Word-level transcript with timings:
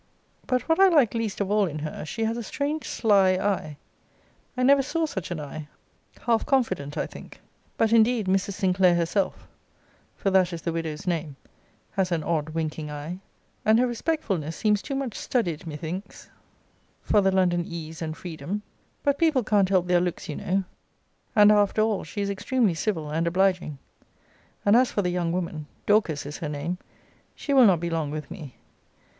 But 0.47 0.63
what 0.67 0.79
I 0.79 0.87
like 0.87 1.13
least 1.13 1.41
of 1.41 1.51
all 1.51 1.67
in 1.67 1.77
her, 1.77 2.03
she 2.05 2.23
has 2.23 2.35
a 2.35 2.41
strange 2.41 2.85
sly 2.89 3.33
eye. 3.33 3.77
I 4.57 4.63
never 4.63 4.81
saw 4.81 5.05
such 5.05 5.29
an 5.29 5.39
eye; 5.39 5.67
half 6.21 6.43
confident, 6.43 6.97
I 6.97 7.05
think. 7.05 7.39
But 7.77 7.93
indeed 7.93 8.25
Mrs. 8.25 8.53
Sinclair 8.53 8.95
herself, 8.95 9.47
(for 10.15 10.31
that 10.31 10.53
is 10.53 10.63
the 10.63 10.73
widow's 10.73 11.05
name,) 11.05 11.35
has 11.91 12.11
an 12.11 12.23
odd 12.23 12.49
winking 12.49 12.89
eye; 12.89 13.19
and 13.63 13.77
her 13.77 13.85
respectfulness 13.85 14.55
seems 14.55 14.81
too 14.81 14.95
much 14.95 15.13
studied, 15.15 15.67
methinks, 15.67 16.31
for 17.03 17.21
the 17.21 17.31
London 17.31 17.63
ease 17.63 18.01
and 18.01 18.17
freedom. 18.17 18.63
But 19.03 19.19
people 19.19 19.43
can't 19.43 19.69
help 19.69 19.85
their 19.85 20.01
looks, 20.01 20.27
you 20.27 20.35
know; 20.35 20.63
and 21.35 21.51
after 21.51 21.83
all 21.83 22.03
she 22.03 22.21
is 22.21 22.29
extremely 22.31 22.73
civil 22.73 23.11
and 23.11 23.27
obliging, 23.27 23.77
and 24.65 24.75
as 24.75 24.91
for 24.91 25.03
the 25.03 25.11
young 25.11 25.31
woman, 25.31 25.67
(Dorcas 25.85 26.25
is 26.25 26.37
her 26.39 26.49
name,) 26.49 26.79
she 27.35 27.53
will 27.53 27.67
not 27.67 27.79
be 27.79 27.91
long 27.91 28.09
with 28.09 28.31
me. 28.31 28.55